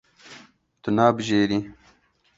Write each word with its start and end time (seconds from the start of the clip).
Tu 0.81 0.89
nabijêrî. 0.97 1.59